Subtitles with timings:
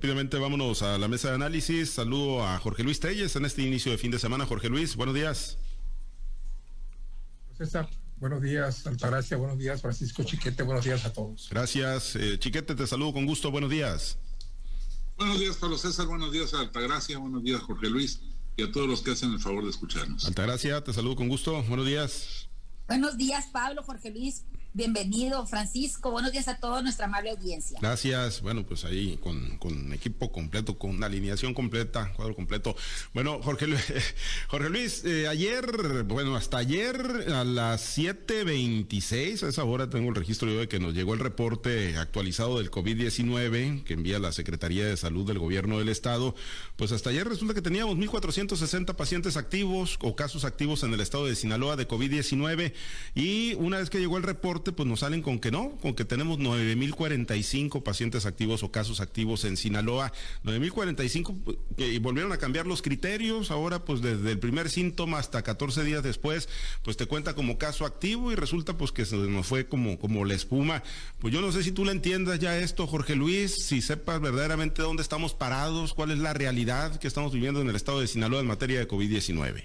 [0.00, 1.90] Rápidamente vámonos a la mesa de análisis.
[1.90, 4.46] Saludo a Jorge Luis Telles en este inicio de fin de semana.
[4.46, 5.58] Jorge Luis, buenos días.
[7.56, 11.48] César, buenos días, Altagracia, buenos días, Francisco Chiquete, buenos días a todos.
[11.50, 14.18] Gracias, eh, Chiquete, te saludo con gusto, buenos días.
[15.16, 18.20] Buenos días, Pablo César, buenos días, Altagracia, buenos días, Jorge Luis,
[18.56, 20.24] y a todos los que hacen el favor de escucharnos.
[20.26, 22.48] Altagracia, te saludo con gusto, buenos días.
[22.86, 24.44] Buenos días, Pablo, Jorge Luis,
[24.74, 26.10] Bienvenido, Francisco.
[26.10, 27.78] Buenos días a toda nuestra amable audiencia.
[27.80, 28.42] Gracias.
[28.42, 32.76] Bueno, pues ahí con, equipo completo, con alineación completa, cuadro completo.
[33.14, 33.66] Bueno, Jorge,
[34.48, 36.96] Jorge Luis, eh, ayer, bueno, hasta ayer
[37.34, 41.96] a las 7.26, a esa hora tengo el registro de que nos llegó el reporte
[41.96, 46.34] actualizado del COVID-19 que envía la Secretaría de Salud del Gobierno del Estado.
[46.76, 51.26] Pues hasta ayer resulta que teníamos 1.460 pacientes activos o casos activos en el estado
[51.26, 52.74] de Sinaloa de COVID-19
[53.14, 56.04] y una vez que llegó el reporte, pues nos salen con que no, con que
[56.04, 60.12] tenemos 9.045 pacientes activos o casos activos en Sinaloa.
[60.44, 63.50] 9.045 pues, y volvieron a cambiar los criterios.
[63.50, 66.48] Ahora, pues desde el primer síntoma hasta 14 días después,
[66.82, 70.24] pues te cuenta como caso activo y resulta pues que se nos fue como, como
[70.24, 70.82] la espuma.
[71.18, 74.82] Pues yo no sé si tú le entiendas ya esto, Jorge Luis, si sepas verdaderamente
[74.82, 78.40] dónde estamos parados, cuál es la realidad que estamos viviendo en el estado de Sinaloa
[78.40, 79.64] en materia de COVID-19.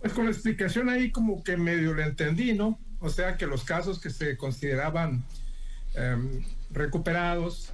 [0.00, 2.78] Pues con la explicación ahí como que medio le entendí, ¿no?
[3.00, 5.24] O sea que los casos que se consideraban
[5.94, 7.72] em, recuperados,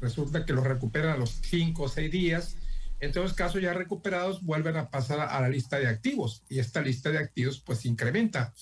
[0.00, 2.56] resulta que los recuperan a los cinco o seis días.
[3.00, 7.10] Entonces, casos ya recuperados vuelven a pasar a la lista de activos y esta lista
[7.10, 8.54] de activos pues incrementa.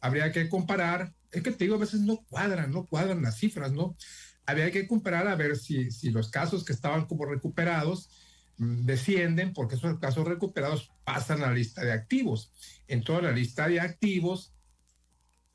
[0.00, 3.72] Habría que comparar, es que te digo, a veces no cuadran, no cuadran las cifras,
[3.72, 3.96] ¿no?
[4.46, 8.10] Habría que comparar a ver si, si los casos que estaban como recuperados
[8.58, 12.52] mm, descienden porque esos casos recuperados pasan a la lista de activos.
[12.88, 14.53] En toda la lista de activos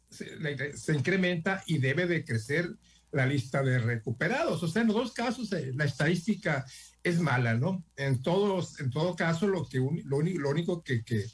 [0.09, 2.69] se, incrementa y debe de crecer
[3.11, 4.61] la lista de recuperados.
[4.61, 6.65] O sea, en los dos casos eh, la estadística
[7.03, 7.83] es mala, ¿no?
[7.95, 11.25] En, todos, en todo caso, lo, que lo, único que, que,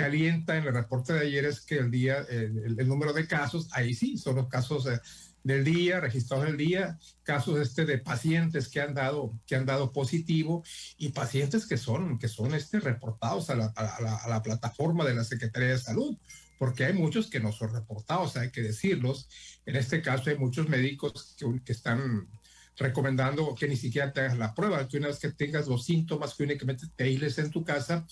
[0.00, 3.94] alienta en el reporte de ayer es que el día, el, número de casos, ahí
[3.94, 5.00] sí, son los casos eh,
[5.42, 9.92] del día, registrados del día, casos este de pacientes que han dado, que han dado
[9.92, 10.62] positivo
[10.98, 15.24] y pacientes que son, que son este, reportados a la, a la plataforma de la
[15.24, 16.16] Secretaría de Salud
[16.58, 19.28] porque hay muchos que no son reportados, hay que decirlos.
[19.64, 22.28] En este caso hay muchos médicos que, están
[22.76, 26.34] recomendando que ni siquiera te hagas la prueba, que una vez que tengas los síntomas,
[26.34, 28.06] que únicamente te aísles en tu casa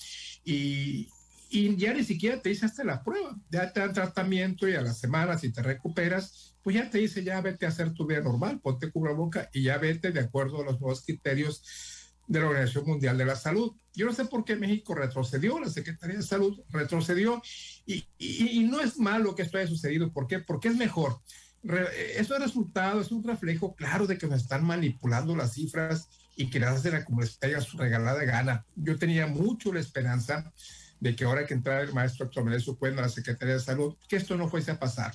[0.45, 1.09] y,
[1.51, 4.99] y ya ni siquiera te hiciste la prueba, ya te dan tratamiento y a las
[4.99, 8.61] semanas si te recuperas, pues ya te dice ya vete a hacer tu vida normal,
[8.61, 11.63] ponte boca y ya vete de acuerdo a los nuevos criterios
[12.27, 13.73] de la Organización Mundial de la Salud.
[13.95, 17.43] Yo no sé por qué México retrocedió, la Secretaría de Salud retrocedió
[17.87, 20.13] y, no es malo que esto haya sucedido.
[20.13, 20.41] ¿Por qué?
[20.41, 21.21] Porque es mejor.
[22.17, 26.51] eso es resultado, es un reflejo claro de que nos están manipulando las cifras y
[26.51, 28.67] que las hacen como les su regalada gana.
[28.75, 30.53] Yo tenía mucho la esperanza
[31.01, 33.97] de que ahora que entrara el maestro Héctor su cuenta a la Secretaría de Salud,
[34.09, 35.15] que esto no fuese a pasar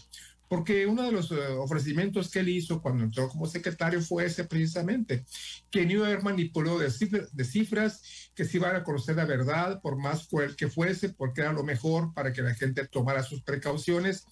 [0.52, 4.44] porque uno de los eh, ofrecimientos que él hizo cuando entró como secretario fue ese
[4.44, 5.24] precisamente,
[5.70, 9.80] que no iba a haber manipulado de, cifras, que se iban a conocer la verdad,
[9.80, 13.42] por más cual que fuese, porque era lo mejor para que la gente tomara sus
[13.44, 14.26] precauciones.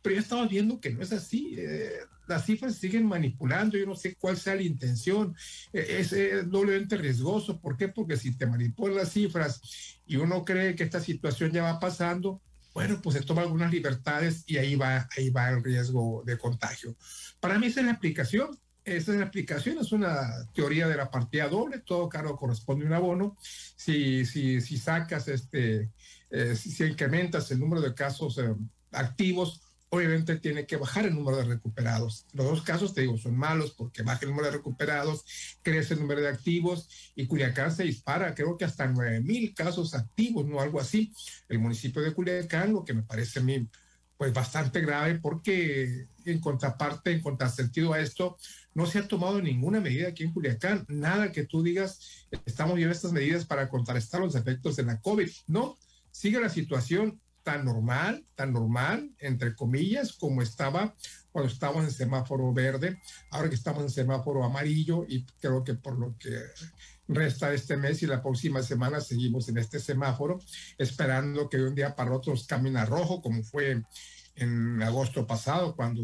[0.00, 1.56] Pero ya estamos viendo que no es así.
[1.58, 1.90] Eh,
[2.28, 5.34] las cifras siguen manipulando, yo no sé cuál sea la intención.
[5.72, 7.60] E, es, es doblemente riesgoso.
[7.60, 7.88] ¿Por qué?
[7.88, 9.60] Porque si te manipulan las cifras
[10.06, 12.40] y uno cree que esta situación ya va pasando,
[12.74, 16.96] bueno, pues se toma algunas libertades y ahí va, ahí va el riesgo de contagio.
[17.38, 18.58] Para mí esa es la aplicación.
[18.84, 22.88] Esa es la aplicación, es una teoría de la partida doble, todo caro corresponde a
[22.88, 23.36] un abono.
[23.40, 25.90] Si, si, si sacas, este,
[26.28, 28.54] eh, si, incrementas el número de casos eh,
[28.92, 29.62] activos,
[29.94, 32.26] obviamente tiene que bajar el número de recuperados.
[32.32, 35.24] Los dos casos, te digo, son malos porque baja el número de recuperados,
[35.62, 39.94] crece el número de activos y Culiacán se dispara, creo que hasta 9 mil casos
[39.94, 41.12] activos, no algo así.
[41.48, 43.68] El municipio de Culiacán, lo que me parece a mí,
[44.16, 48.36] pues bastante grave porque en contraparte, en contrasentido a esto,
[48.74, 52.92] no se ha tomado ninguna medida aquí en Culiacán, nada que tú digas, estamos viendo
[52.92, 55.30] estas medidas para contrarrestar los efectos de la COVID.
[55.46, 55.78] No,
[56.10, 60.94] sigue la situación tan normal, tan normal, entre comillas, como estaba
[61.30, 63.00] cuando estábamos en semáforo verde,
[63.30, 66.30] ahora que estamos en semáforo amarillo y creo que por lo que
[67.08, 70.38] resta este mes y la próxima semana seguimos en este semáforo,
[70.78, 73.82] esperando que de un día para otro nos cambien a rojo, como fue
[74.36, 76.02] en agosto pasado, cuando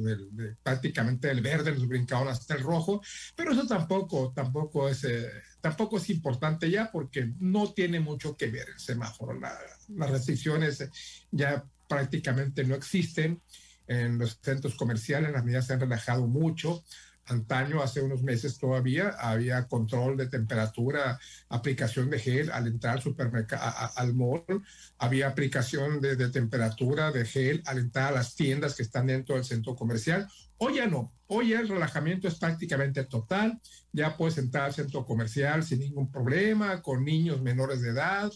[0.62, 3.00] prácticamente del verde nos brincaron hasta el rojo,
[3.34, 8.48] pero eso tampoco, tampoco es, eh, tampoco es importante ya porque no tiene mucho que
[8.48, 9.38] ver el semáforo.
[9.40, 10.88] las restricciones
[11.30, 13.40] ya prácticamente no existen
[13.86, 16.84] en los centros comerciales, las medidas se han relajado mucho,
[17.30, 21.18] Antaño, hace unos meses todavía, había control de temperatura,
[21.48, 24.64] aplicación de gel al entrar al supermercado, al mall,
[24.98, 29.44] había aplicación de, temperatura de gel al entrar a las tiendas que están dentro del
[29.44, 30.28] centro comercial.
[30.62, 33.58] Hoy ya no, hoy el relajamiento es prácticamente total,
[33.92, 38.30] ya puedes entrar al centro comercial sin ningún problema, con niños menores de edad,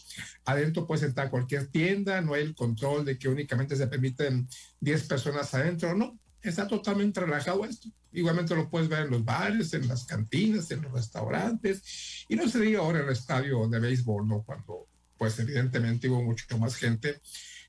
[0.47, 4.49] adentro puedes entrar a cualquier tienda, no hay el control de que únicamente se permiten
[4.81, 7.91] 10 personas adentro, no, está totalmente relajado esto.
[8.11, 12.25] Igualmente lo puedes ver en los bares, en las cantinas, en los restaurantes.
[12.29, 14.43] Y no se diga ahora en el estadio de béisbol, ¿no?
[14.45, 14.87] Cuando,
[15.19, 17.21] pues evidentemente hubo mucho más gente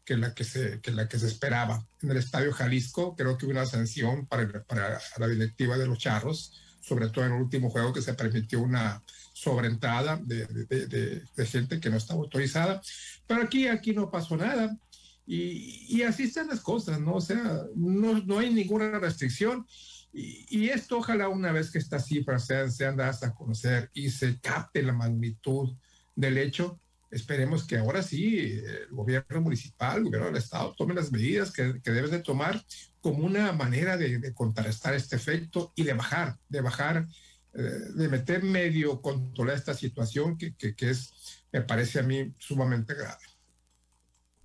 [0.05, 1.85] que la que se, que la que se esperaba.
[2.01, 5.97] En el estadio Jalisco creo que hubo una sanción para, para la directiva de los
[5.97, 9.01] Charros, sobre todo en el último juego que se permitió una
[9.33, 12.81] sobreentrada de, de, de, de gente que no estaba autorizada.
[13.25, 14.77] Pero aquí, aquí no pasó nada.
[15.25, 17.15] Y, y, así están las cosas, ¿no?
[17.15, 19.65] O sea, no, no hay ninguna restricción.
[20.13, 24.11] Y, y, esto ojalá una vez que estas cifras sean, sean dadas a conocer y
[24.11, 25.75] se capte la magnitud
[26.15, 26.79] del hecho,
[27.15, 31.81] esperemos que ahora sí el gobierno municipal, el gobierno del estado tome las medidas que,
[31.81, 32.63] que debe de tomar
[32.99, 37.07] como una manera de, de, contrarrestar este efecto y de bajar, de bajar,
[37.53, 42.33] eh, de meter medio controlar esta situación que, que, que es, me parece a mí,
[42.37, 43.23] sumamente grave.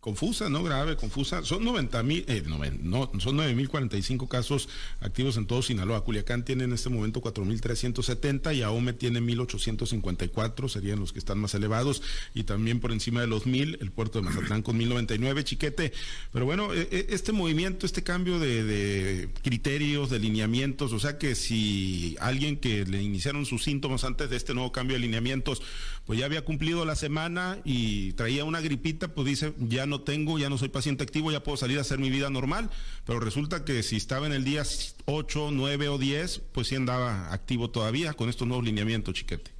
[0.01, 1.45] Confusa, no grave, confusa.
[1.45, 2.43] Son 90 mil, eh,
[2.83, 4.71] no, son 9 mil 45 casos
[5.01, 6.05] activos en todo Sinaloa.
[6.05, 11.19] Culiacán tiene en este momento 4 mil 370 y Ahome tiene 1854, serían los que
[11.19, 12.03] están más elevados
[12.33, 15.93] y también por encima de los mil, el puerto de Mazatlán con 1099, chiquete.
[16.33, 22.17] Pero bueno, este movimiento, este cambio de, de criterios, de lineamientos, o sea que si
[22.21, 25.61] alguien que le iniciaron sus síntomas antes de este nuevo cambio de lineamientos,
[26.11, 30.41] pues ya había cumplido la semana y traía una gripita, pues dice, ya no tengo,
[30.41, 32.69] ya no soy paciente activo, ya puedo salir a hacer mi vida normal,
[33.07, 34.65] pero resulta que si estaba en el día
[35.05, 39.53] 8, 9 o 10, pues sí andaba activo todavía con estos nuevos lineamientos, chiquete.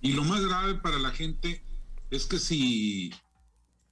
[0.00, 1.62] Y lo más grave para la gente
[2.10, 3.12] es que si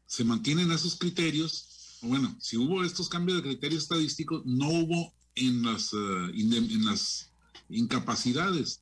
[0.06, 5.62] se mantienen esos criterios, bueno, si hubo estos cambios de criterios estadísticos, no hubo en
[5.62, 7.30] las, uh, en las
[7.68, 8.81] incapacidades.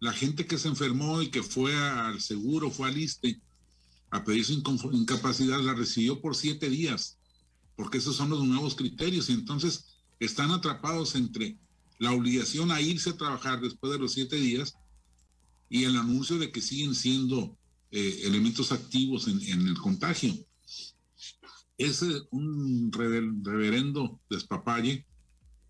[0.00, 3.40] La gente que se enfermó y que fue al seguro, fue al ISTE,
[4.10, 4.52] a pedir su
[4.92, 7.18] incapacidad, la recibió por siete días,
[7.76, 9.28] porque esos son los nuevos criterios.
[9.28, 9.86] Y entonces
[10.20, 11.56] están atrapados entre
[11.98, 14.74] la obligación a irse a trabajar después de los siete días
[15.68, 17.56] y el anuncio de que siguen siendo
[17.90, 20.34] eh, elementos activos en, el contagio.
[21.76, 25.04] Es un reverendo despapalle.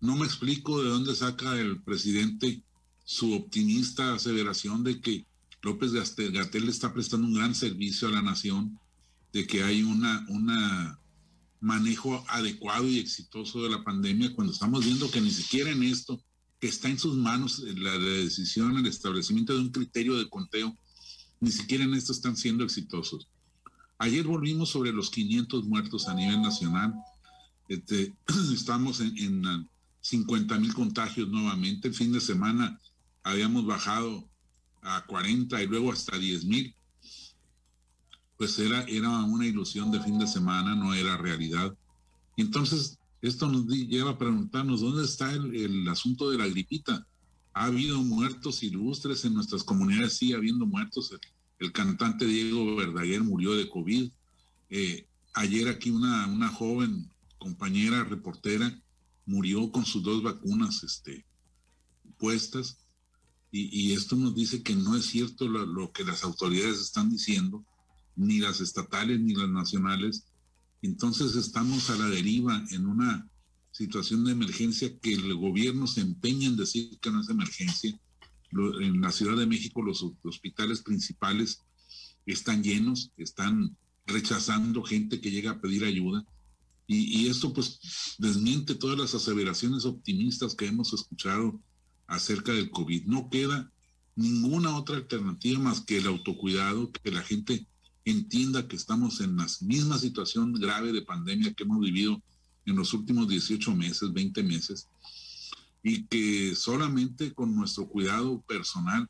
[0.01, 2.61] No me explico de dónde saca el presidente
[3.05, 5.25] su optimista aseveración de que
[5.61, 8.77] López Gatel está prestando un gran servicio a la nación,
[9.31, 10.99] de que hay una
[11.65, 16.21] manejo adecuado y exitoso de la pandemia, cuando estamos viendo que ni siquiera en esto,
[16.59, 20.77] que está en sus manos la, la decisión, el establecimiento de un criterio de conteo,
[21.39, 23.27] ni siquiera en esto están siendo exitosos.
[23.97, 26.93] Ayer volvimos sobre los 500 muertos a nivel nacional.
[27.67, 28.13] Este,
[28.53, 29.69] estamos en, en
[30.01, 31.87] 50 mil contagios nuevamente.
[31.87, 32.79] El fin de semana
[33.25, 34.29] habíamos bajado
[34.81, 36.75] a 40 y luego hasta 10 mil,
[38.37, 41.75] pues era, era una ilusión de fin de semana, no era realidad.
[42.37, 47.05] Entonces esto nos lleva a preguntarnos dónde está el, el, asunto de la gripita.
[47.53, 51.11] Ha habido muertos ilustres en nuestras comunidades, sigue habiendo muertos.
[51.11, 51.19] El,
[51.59, 54.11] el cantante Diego Verdaguer murió de COVID.
[54.69, 58.79] Eh, ayer aquí una, una joven compañera reportera
[59.25, 61.25] murió con sus dos vacunas este,
[62.19, 62.84] puestas.
[63.57, 67.63] Y, esto nos dice que no es cierto lo, que las autoridades están diciendo,
[68.17, 70.25] ni las estatales ni las nacionales.
[70.81, 73.29] Entonces estamos a la deriva en una
[73.71, 77.97] situación de emergencia que el gobierno se empeña en decir que no es emergencia.
[78.51, 81.61] En la Ciudad de México los hospitales principales
[82.25, 86.25] están llenos, están rechazando gente que llega a pedir ayuda.
[86.87, 87.79] Y, y esto pues
[88.17, 91.61] desmiente todas las aseveraciones optimistas que hemos escuchado
[92.07, 93.05] acerca del COVID.
[93.05, 93.71] No queda
[94.15, 97.65] ninguna otra alternativa más que el autocuidado, que la gente
[98.05, 102.21] entienda que estamos en la misma situación grave de pandemia que hemos vivido
[102.65, 104.87] en los últimos 18 meses, 20 meses,
[105.83, 109.09] y que solamente con nuestro cuidado personal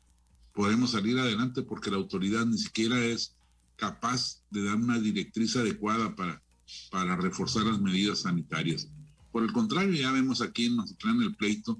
[0.52, 3.34] podemos salir adelante porque la autoridad ni siquiera es
[3.76, 6.42] capaz de dar una directriz adecuada para,
[6.90, 8.88] para reforzar las medidas sanitarias.
[9.32, 11.78] Por el contrario, ya vemos aquí en Mazatlán el pleito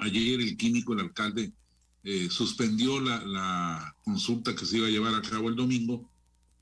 [0.00, 1.52] Ayer el químico, el alcalde,
[2.02, 6.10] eh, suspendió la, consulta que se iba a llevar a cabo el domingo,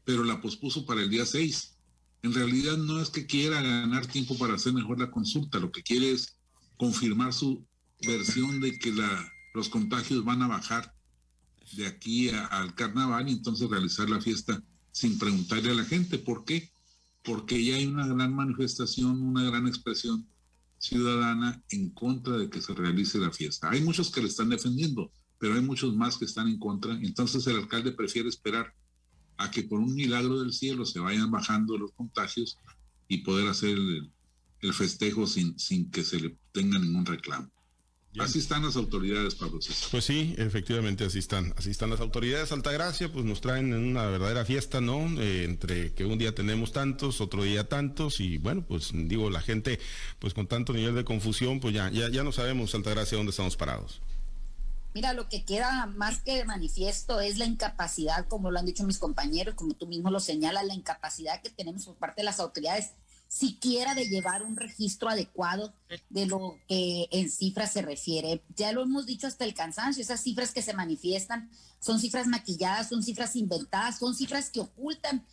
[0.04, 1.76] pero la pospuso para el día 6.
[2.22, 5.84] En realidad no es que quiera ganar tiempo para hacer mejor la consulta, lo que
[5.84, 6.36] quiere es
[6.76, 7.64] confirmar su
[8.02, 8.92] versión de que
[9.54, 10.94] los contagios van a bajar
[11.72, 16.44] de aquí al carnaval y entonces realizar la fiesta sin preguntarle a la gente por
[16.44, 16.70] qué.
[17.22, 20.26] Porque ya hay una gran manifestación, una gran expresión
[20.78, 23.70] ciudadana en contra de que se realice la fiesta.
[23.70, 26.92] Hay muchos que le están defendiendo, pero hay muchos más que están en contra.
[26.94, 28.72] Entonces el alcalde prefiere esperar
[29.36, 32.58] a que por un milagro del cielo se vayan bajando los contagios
[33.06, 37.50] y poder hacer el, festejo sin, sin que se le tenga ningún reclamo.
[38.18, 39.88] Así están las autoridades, Pablo César.
[39.90, 41.54] Pues sí, efectivamente así están.
[41.56, 42.50] Así están las autoridades.
[42.52, 45.20] Altagracia, pues nos traen una verdadera fiesta, ¿no?
[45.20, 49.40] Eh, entre que un día tenemos tantos, otro día tantos, y bueno, pues digo, la
[49.40, 49.78] gente,
[50.18, 53.56] pues con tanto nivel de confusión, pues ya, ya, ya no sabemos, Altagracia, dónde estamos
[53.56, 54.00] parados.
[54.94, 58.98] Mira, lo que queda más que manifiesto es la incapacidad, como lo han dicho mis
[58.98, 62.92] compañeros, como tú mismo lo señalas, la incapacidad que tenemos por parte de las autoridades
[63.28, 65.74] siquiera de llevar un registro adecuado
[66.08, 68.42] de lo que en cifras se refiere.
[68.56, 72.88] Ya lo hemos dicho hasta el cansancio, esas cifras que se manifiestan son cifras maquilladas,
[72.88, 75.26] son cifras inventadas, son cifras que ocultan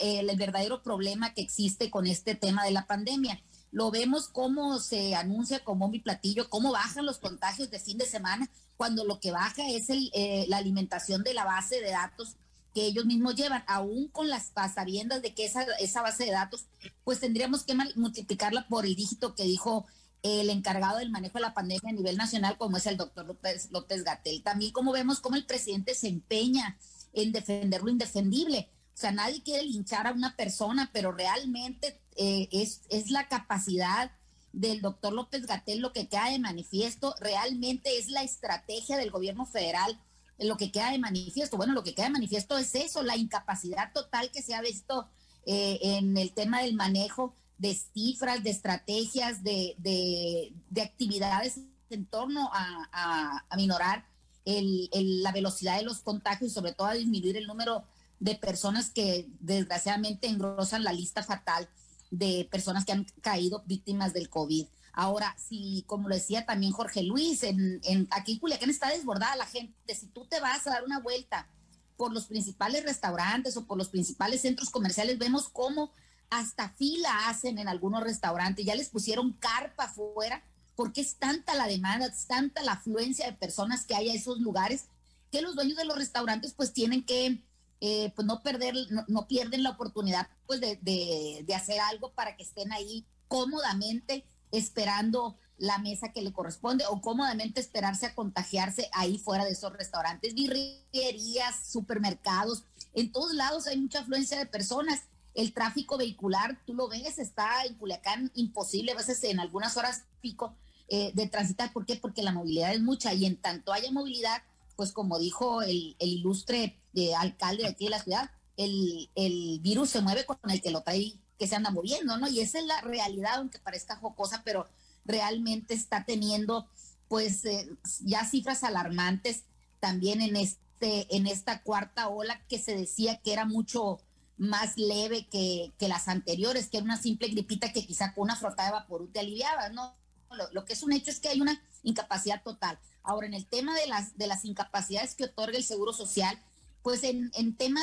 [0.00, 3.40] eh, el verdadero problema que existe con este tema de la pandemia.
[3.70, 8.06] Lo vemos cómo se anuncia como mi platillo, cómo bajan los contagios de fin de
[8.06, 12.36] semana, cuando lo que baja es el, eh, la alimentación de la base de datos
[12.74, 16.66] que ellos mismos llevan, aún con las pasaviendas de que esa, esa base de datos,
[17.04, 19.86] pues tendríamos que multiplicarla por el dígito que dijo
[20.22, 23.70] el encargado del manejo de la pandemia a nivel nacional, como es el doctor López,
[23.72, 24.42] López Gatel.
[24.42, 26.78] También como vemos cómo el presidente se empeña
[27.12, 28.70] en defender lo indefendible.
[28.94, 34.12] O sea, nadie quiere linchar a una persona, pero realmente eh, es, es la capacidad
[34.52, 39.46] del doctor López Gatel lo que queda de manifiesto, realmente es la estrategia del gobierno
[39.46, 39.98] federal
[40.42, 41.56] lo que queda de manifiesto.
[41.56, 45.08] Bueno, lo que queda de manifiesto es eso, la incapacidad total que se ha visto
[45.46, 52.50] eh, en el tema del manejo de cifras, de estrategias, de, de, actividades en torno
[52.52, 54.04] a, a, minorar
[54.44, 54.88] el,
[55.22, 57.84] la velocidad de los contagios y sobre todo a disminuir el número
[58.18, 61.68] de personas que desgraciadamente engrosan la lista fatal
[62.10, 64.66] de personas que han caído víctimas del COVID.
[64.92, 67.80] Ahora, si, como lo decía también Jorge Luis, en,
[68.10, 69.94] aquí en Culiacán está desbordada la gente.
[69.94, 71.48] Si tú te vas a dar una vuelta
[71.96, 75.92] por los principales restaurantes o por los principales centros comerciales, vemos cómo
[76.28, 78.66] hasta fila hacen en algunos restaurantes.
[78.66, 80.42] Ya les pusieron carpa afuera
[80.76, 84.40] porque es tanta la demanda, es tanta la afluencia de personas que hay a esos
[84.40, 84.86] lugares
[85.30, 87.42] que los dueños de los restaurantes pues tienen que
[87.80, 88.74] eh, pues no perder,
[89.08, 94.24] no, pierden la oportunidad pues de, de, de hacer algo para que estén ahí cómodamente
[94.52, 99.72] esperando la mesa que le corresponde o cómodamente esperarse a contagiarse ahí fuera de esos
[99.72, 105.04] restaurantes, birrerías, supermercados, en todos lados hay mucha afluencia de personas.
[105.34, 110.04] El tráfico vehicular, tú lo ves, está en Culiacán imposible, a veces en algunas horas
[110.20, 110.54] pico
[110.88, 111.72] eh, de transitar.
[111.72, 111.96] ¿Por qué?
[111.96, 114.42] Porque la movilidad es mucha y en tanto haya movilidad,
[114.76, 119.90] pues como dijo el, ilustre eh, alcalde de aquí de la ciudad, el, el virus
[119.90, 122.28] se mueve con el que lo trae que se anda moviendo, ¿no?
[122.28, 124.68] Y esa es la realidad, aunque parezca jocosa, pero
[125.04, 126.68] realmente está teniendo
[127.08, 127.68] pues eh,
[128.04, 129.42] ya cifras alarmantes
[129.80, 133.98] también en este en esta cuarta ola que se decía que era mucho
[134.36, 138.68] más leve que, las anteriores, que era una simple gripita que quizá con una frotada
[138.68, 139.96] de vapor te aliviaba, ¿no?
[140.30, 142.78] Lo, lo, que es un hecho es que hay una incapacidad total.
[143.02, 146.38] Ahora, en el tema de las, de las incapacidades que otorga el Seguro Social,
[146.82, 147.80] pues en, tema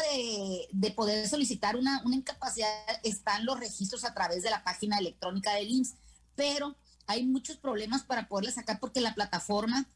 [0.71, 2.69] de, poder solicitar una, incapacidad
[3.03, 5.95] están los registros a través de la página electrónica del IMSS,
[6.35, 6.75] pero
[7.07, 9.87] hay muchos problemas para poderla sacar porque la plataforma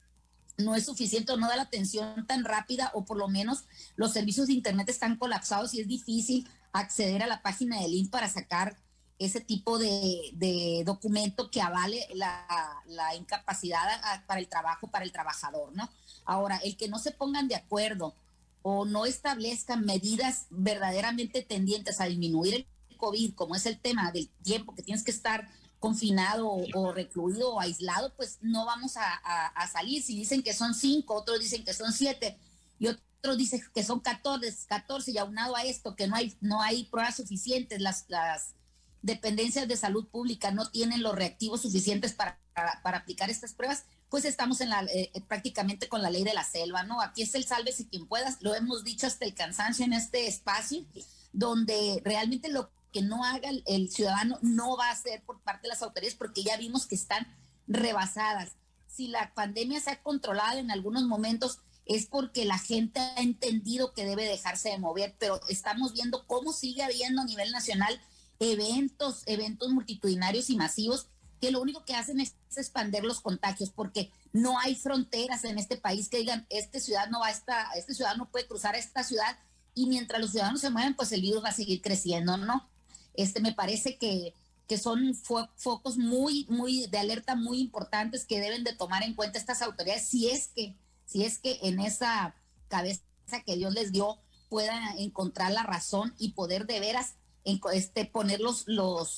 [0.58, 4.14] no es suficiente o no da la atención tan rápida o por lo menos los
[4.14, 8.30] servicios de internet están colapsados y es difícil acceder a la página del IMSS para
[8.30, 8.78] sacar
[9.20, 12.46] ese tipo de, documento que avale la,
[12.88, 15.90] la incapacidad para el trabajo, para el trabajador, ¿no?
[16.26, 18.16] Ahora, el que no se pongan de acuerdo
[18.63, 24.29] o no establezcan medidas verdaderamente tendientes a disminuir el COVID, como es el tema del
[24.41, 25.48] tiempo que tienes que estar
[25.79, 30.01] confinado o, recluido o aislado, pues no vamos a, salir.
[30.01, 32.39] Si dicen que son cinco, otros dicen que son siete
[32.79, 36.62] y otros dicen que son 14, 14 y aunado a esto que no hay, no
[36.62, 38.53] hay pruebas suficientes, las, las
[39.01, 42.39] dependencias de salud pública no tienen los reactivos suficientes para,
[42.82, 46.43] para aplicar estas pruebas, pues estamos en la, eh, prácticamente con la ley de la
[46.43, 47.01] selva, ¿no?
[47.01, 50.86] Aquí es el sálvese quien pueda, lo hemos dicho hasta el cansancio en este espacio,
[51.32, 55.70] donde realmente lo que no haga el, ciudadano no va a ser por parte de
[55.70, 57.25] las autoridades porque ya vimos que están
[57.65, 58.51] rebasadas.
[58.86, 63.96] Si la pandemia se ha controlado en algunos momentos es porque la gente ha entendido
[63.96, 68.00] que debe dejarse de mover, pero estamos viendo cómo sigue habiendo a nivel nacional
[68.39, 71.08] eventos, eventos multitudinarios y masivos
[71.44, 75.76] que lo único que hacen es expandir los contagios, porque no hay fronteras en este
[75.76, 79.04] país que digan, este ciudad no va a esta, este ciudad no puede cruzar esta
[79.04, 79.38] ciudad,
[79.76, 82.70] y mientras los ciudadanos se mueven, pues el virus va a seguir creciendo, ¿no?
[83.14, 84.34] Este, me parece que,
[84.70, 89.38] que son focos muy, muy de alerta muy importantes que deben de tomar en cuenta
[89.38, 92.36] estas autoridades, si es que, si es que en esa
[92.70, 93.04] cabeza
[93.46, 98.66] que Dios les dio puedan encontrar la razón y poder de veras este, poner los,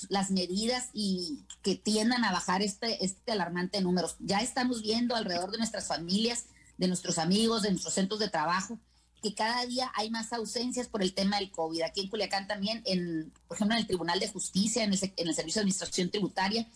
[0.10, 4.10] las medidas y que tiendan a bajar este, este alarmante número.
[4.20, 6.46] Ya estamos viendo alrededor de nuestras familias,
[6.78, 8.80] de nuestros amigos, de nuestros centros de trabajo,
[9.22, 11.82] que cada día hay más ausencias por el tema del COVID.
[11.82, 15.28] Aquí en Culiacán también, en, por ejemplo, en el Tribunal de Justicia, en el, en
[15.28, 16.68] el Servicio de Administración Tributaria,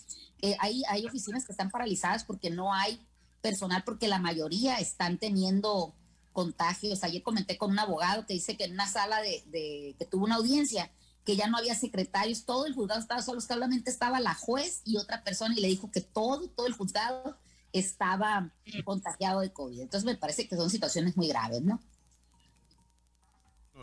[0.41, 2.99] eh, hay, hay oficinas que están paralizadas porque no hay
[3.41, 5.93] personal, porque la mayoría están teniendo
[6.31, 7.03] contagios.
[7.03, 10.25] Ayer comenté con un abogado que dice que en una sala de, de que tuvo
[10.25, 10.91] una audiencia,
[11.29, 14.97] que ya no había secretarios, todo el juzgado estaba solo, solamente estaba la juez y
[14.97, 17.37] otra persona y le dijo que todo, todo el juzgado
[17.71, 18.51] estaba
[18.83, 19.79] contagiado de COVID.
[19.79, 21.79] Entonces me parece que son situaciones muy graves, ¿no?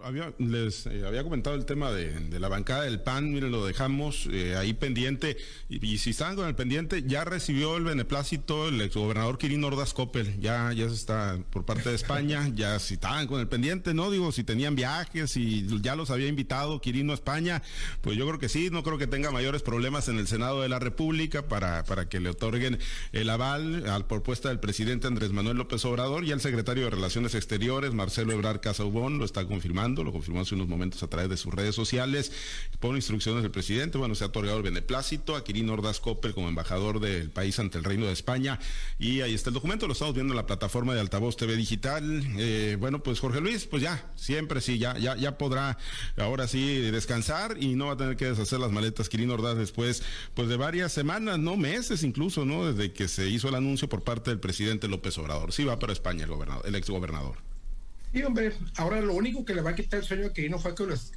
[0.02, 4.28] Había, les eh, había comentado el tema de, la bancada del PAN, miren, lo dejamos
[4.30, 5.36] eh, ahí pendiente.
[5.68, 10.38] Y, si están con el pendiente, ya recibió el beneplácito el exgobernador Quirino Ordaz Coppel,
[10.38, 14.10] ya, ya está por parte de España, ya si estaban con el pendiente, ¿no?
[14.10, 17.62] Digo, si tenían viajes y ya los había invitado Quirino a España,
[18.02, 20.68] pues yo creo que sí, no creo que tenga mayores problemas en el Senado de
[20.68, 22.78] la República para, para que le otorguen
[23.12, 26.24] el aval a la propuesta del presidente Andrés Manuel López Obrador.
[26.24, 30.54] y el secretario de Relaciones Exteriores, Marcelo Ebrard Casaubón, lo está confirmando lo confirmó hace
[30.54, 32.32] unos momentos a través de sus redes sociales,
[32.80, 36.48] por instrucciones del presidente, bueno, se ha otorgado el beneplácito a Quirino Ordaz Coppel como
[36.48, 38.58] embajador del país ante el Reino de España,
[38.98, 42.22] y ahí está el documento, lo estamos viendo en la plataforma de Altavoz TV Digital.
[42.38, 45.78] Eh, bueno, pues Jorge Luis, pues ya, siempre sí, ya, ya, ya podrá
[46.16, 50.02] ahora sí descansar y no va a tener que deshacer las maletas Quirino Ordaz después,
[50.34, 52.72] pues de varias semanas, no meses incluso, ¿no?
[52.72, 55.52] Desde que se hizo el anuncio por parte del presidente López Obrador.
[55.52, 56.88] Sí va para España el gobernador, el ex
[58.16, 60.74] Y hombre, ahora lo único que le va a quitar el sueño a Quirino fue
[60.74, 61.12] que los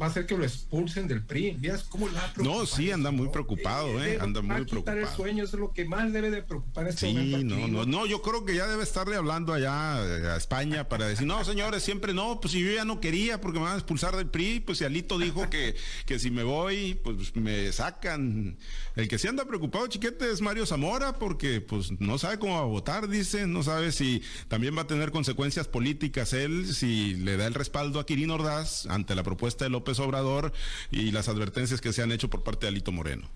[0.00, 1.58] va a ser que lo expulsen del PRI.
[1.88, 4.18] cómo la No, sí, anda muy preocupado, ¿eh?
[4.20, 4.98] Anda muy preocupado.
[4.98, 8.22] el sueño, es lo que más debe de preocupar este sí, no, no, no, yo
[8.22, 12.14] creo que ya debe estarle hablando allá eh, a España para decir, no, señores, siempre
[12.14, 14.78] no, pues si yo ya no quería porque me van a expulsar del PRI, pues
[14.78, 18.58] si Alito dijo que, que si me voy, pues me sacan.
[18.94, 22.60] El que sí anda preocupado, chiquete, es Mario Zamora, porque pues no sabe cómo va
[22.60, 27.36] a votar, dice, no sabe si también va a tener consecuencias políticas él, si le
[27.36, 30.52] da el respaldo a Quirino Ordaz ante la propuesta de López Obrador
[30.90, 33.28] y las advertencias que se han hecho por parte de Alito Moreno.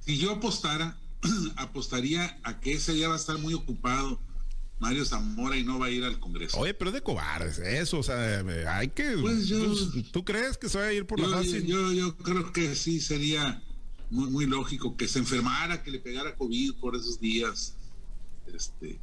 [0.00, 0.98] Si yo apostara,
[1.56, 4.20] apostaría a que ese día va a estar muy ocupado
[4.78, 6.58] Mario Zamora y no va a ir al Congreso.
[6.58, 8.44] Oye, pero de cobardes eso, o sea,
[8.76, 9.16] hay que...
[9.18, 11.64] Pues pues, ¿Tú crees que se va a ir por la fácil?
[11.64, 13.62] Yo, yo, creo que sí sería
[14.10, 17.74] muy, muy lógico que se enfermara, que le pegara COVID por esos días,
[18.52, 18.98] este,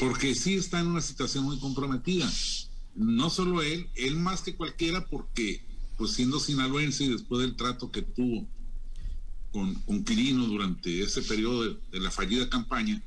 [0.00, 2.28] porque sí está en una situación muy comprometida
[3.00, 5.64] no solo él, él más que cualquiera, porque
[5.96, 8.46] pues siendo sinaloense y después del trato que tuvo
[9.52, 13.02] con, con Quirino durante ese periodo de, la fallida campaña,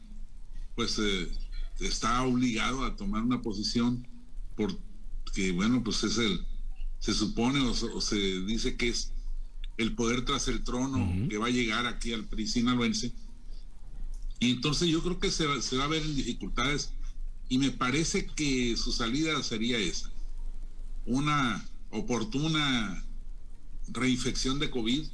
[0.76, 1.32] pues eh,
[1.80, 4.08] está obligado a tomar una posición
[4.56, 6.44] porque, bueno, pues es el,
[7.00, 9.12] se supone o, se dice que es
[9.78, 13.14] el poder tras el trono que va a llegar aquí al PRI sinaloense.
[14.40, 16.94] Y entonces yo creo que se, se va a ver en dificultades
[17.50, 20.12] y me parece que su salida sería esa,
[21.06, 23.04] una oportuna
[23.90, 25.06] reinfección de COVID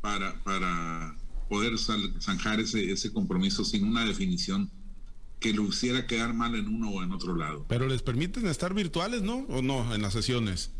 [0.00, 1.16] para, para
[1.48, 4.70] poder zanjar ese, ese compromiso sin una definición
[5.40, 7.64] que lo hiciera quedar mal en uno o en otro lado.
[7.68, 9.46] Pero les permiten estar virtuales, ¿no?
[9.48, 10.72] ¿O no en las sesiones?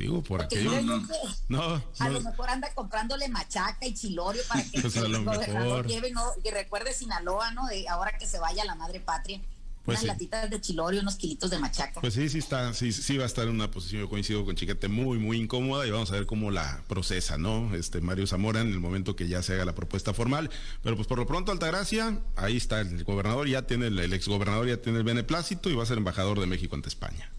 [0.00, 0.80] Digo, por aquello.
[0.80, 1.06] No,
[1.48, 6.10] no, a lo mejor anda comprándole machaca y chilorio para que pues el gobernador lleve,
[6.10, 7.66] no, y recuerde Sinaloa, ¿no?
[7.66, 9.42] De ahora que se vaya la madre patria.
[9.84, 12.00] Pues unas latitas de chilorio, unos kilitos de machaca.
[12.00, 14.54] Pues sí, sí está, sí, sí va a estar en una posición, yo coincido con
[14.54, 17.74] Chiquete, muy, muy incómoda y vamos a ver cómo la procesa, ¿no?
[17.74, 20.50] Este Mario Zamora en el momento que ya se haga la propuesta formal.
[20.82, 24.66] Pero pues por lo pronto, Altagracia, ahí está el gobernador, ya tiene, el, el exgobernador
[24.66, 27.30] ya tiene el beneplácito y va a ser embajador de México ante España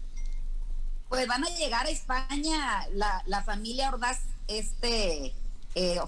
[1.12, 5.34] pues van a llegar a España la, la familia Ordaz, este,
[5.74, 6.00] eh,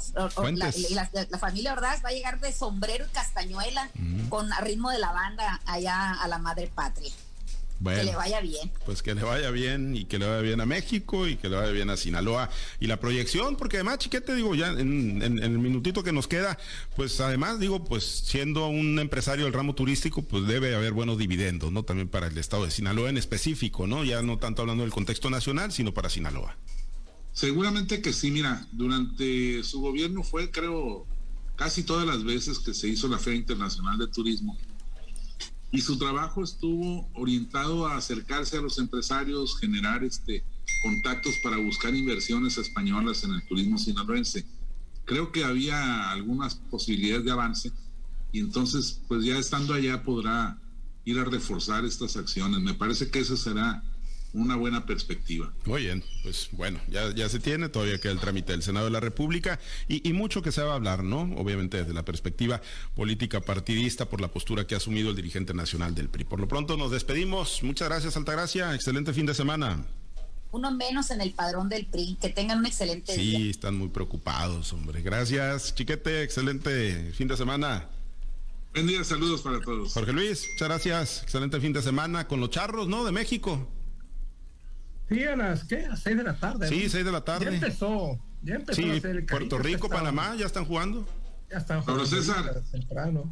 [0.54, 3.90] la, familia Ordaz va a llegar de sombrero y castañuela
[4.30, 7.12] con ritmo de la banda allá a la madre patria
[7.82, 8.70] que le vaya bien.
[8.84, 11.56] Pues que le vaya bien y que le vaya bien a México y que le
[11.56, 12.50] vaya bien a Sinaloa.
[12.80, 16.58] Y la proyección, porque además, chiquete, digo, ya en, el minutito que nos queda,
[16.96, 21.72] pues además, digo, pues siendo un empresario del ramo turístico, pues debe haber buenos dividendos,
[21.72, 21.82] ¿no?
[21.82, 24.04] También para el estado de Sinaloa en específico, ¿no?
[24.04, 26.56] Ya no tanto hablando del contexto nacional, sino para Sinaloa.
[27.32, 31.04] Seguramente que sí, mira, durante su gobierno fue, creo,
[31.56, 34.56] casi todas las veces que se hizo la Feria Internacional de Turismo.
[35.74, 40.44] Y su trabajo estuvo orientado a acercarse a los empresarios, generar este,
[40.84, 44.46] contactos para buscar inversiones españolas en el turismo sinaloense.
[45.04, 47.72] Creo que había algunas posibilidades de avance
[48.30, 50.60] y entonces, pues ya estando allá podrá
[51.04, 52.60] ir a reforzar estas acciones.
[52.60, 53.82] Me parece que esa será
[54.34, 55.52] una buena perspectiva.
[55.64, 58.90] Muy bien, pues bueno, ya, ya se tiene, todavía queda el trámite del Senado de
[58.90, 61.22] la República y, y, mucho que se va a hablar, ¿no?
[61.36, 62.60] Obviamente desde la perspectiva
[62.94, 66.24] política partidista por la postura que ha asumido el dirigente nacional del PRI.
[66.24, 67.62] Por lo pronto nos despedimos.
[67.62, 68.74] Muchas gracias, Altagracia.
[68.74, 69.84] Excelente fin de semana.
[70.50, 72.16] Uno menos en el padrón del PRI.
[72.20, 73.38] Que tengan un excelente sí, día.
[73.38, 75.02] Sí, están muy preocupados, hombre.
[75.02, 76.22] Gracias, chiquete.
[76.22, 77.88] Excelente fin de semana.
[78.72, 79.92] Buen día, saludos para todos.
[79.92, 81.22] Jorge Luis, muchas gracias.
[81.22, 83.04] Excelente fin de semana con los charros, ¿no?
[83.04, 83.68] De México.
[85.08, 85.86] Sí, a las, ¿qué?
[85.86, 86.68] A seis de la tarde.
[86.68, 86.90] Sí, ¿no?
[86.90, 87.44] seis de la tarde.
[87.44, 91.06] Ya empezó, ya empezó sí, a hacer el Puerto Rico, Panamá, ya están jugando.
[91.50, 92.04] Ya están jugando.
[92.04, 92.62] Pablo César.
[92.70, 93.30] Temprano.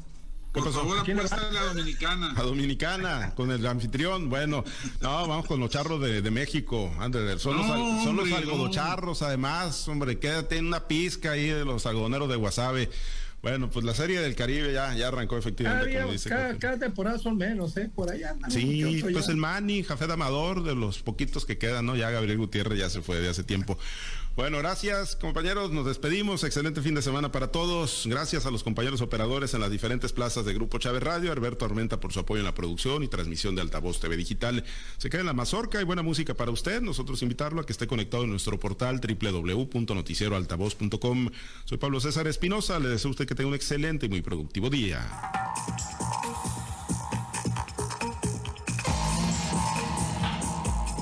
[0.53, 2.35] Por favor, apuesta a la dominicana.
[2.37, 4.29] La dominicana, con el anfitrión.
[4.29, 4.65] Bueno,
[5.01, 6.93] no, vamos con los charros de, de México.
[6.99, 11.65] Andrés, son, no, los, son los algodocharros, además, hombre, quédate en una pizca ahí de
[11.65, 12.91] los algodoneros de Guasave.
[13.43, 15.93] Bueno, pues la serie del Caribe ya, ya arrancó efectivamente.
[15.93, 17.91] Cada, día, dice cada, cada, temporada son menos, ¿eh?
[17.93, 18.31] Por allá.
[18.31, 19.33] Andan sí, pues ya.
[19.33, 21.97] el Manny, Jafet Amador, de los poquitos que quedan, ¿no?
[21.97, 23.77] Ya Gabriel Gutiérrez ya se fue de hace tiempo.
[24.35, 26.43] Bueno, gracias compañeros, nos despedimos.
[26.43, 28.05] Excelente fin de semana para todos.
[28.07, 32.01] Gracias a los compañeros operadores en las diferentes plazas de Grupo Chávez Radio, Alberto Armenta
[32.01, 34.65] por su apoyo en la producción y transmisión de Altavoz TV Digital.
[34.97, 36.81] Se queda en la mazorca y buena música para usted.
[36.81, 41.29] Nosotros invitarlo a que esté conectado en nuestro portal www.noticieroaltavoz.com.
[41.67, 42.79] Soy Pablo César Espinosa.
[42.79, 45.07] Le deseo a usted que tenga un excelente y muy productivo día.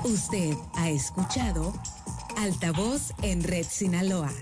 [0.02, 1.72] Usted ha escuchado
[2.40, 4.33] Altavoz en Red Sinaloa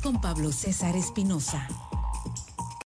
[0.00, 1.87] con Pablo César Espinosa.